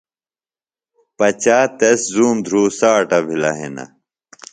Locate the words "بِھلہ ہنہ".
3.25-3.85